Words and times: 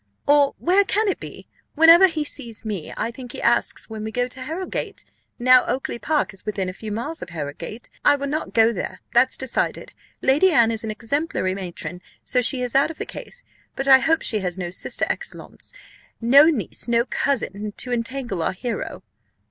or 0.25 0.55
where 0.57 0.83
can 0.83 1.07
it 1.07 1.19
be? 1.19 1.47
Whenever 1.75 2.07
he 2.07 2.23
sees 2.23 2.65
me, 2.65 2.91
I 2.97 3.11
think 3.11 3.33
he 3.33 3.39
asks 3.43 3.87
when 3.87 4.03
we 4.03 4.09
go 4.11 4.25
to 4.25 4.41
Harrowgate. 4.41 5.05
Now 5.37 5.63
Oakly 5.67 5.99
park 5.99 6.33
is 6.33 6.43
within 6.43 6.67
a 6.67 6.73
few 6.73 6.91
miles 6.91 7.21
of 7.21 7.29
Harrowgate. 7.29 7.87
I 8.03 8.15
will 8.15 8.25
not 8.25 8.51
go 8.55 8.73
there, 8.73 9.01
that's 9.13 9.37
decided. 9.37 9.93
Lady 10.19 10.49
Anne 10.49 10.71
is 10.71 10.83
an 10.83 10.89
exemplary 10.89 11.53
matron, 11.53 12.01
so 12.23 12.41
she 12.41 12.63
is 12.63 12.73
out 12.73 12.89
of 12.89 12.97
the 12.97 13.05
case; 13.05 13.43
but 13.75 13.87
I 13.87 13.99
hope 13.99 14.23
she 14.23 14.39
has 14.39 14.57
no 14.57 14.71
sister 14.71 15.05
excellence, 15.07 15.71
no 16.19 16.45
niece, 16.45 16.87
no 16.87 17.05
cousin, 17.05 17.71
to 17.77 17.93
entangle 17.93 18.41
our 18.41 18.53
hero." 18.53 19.03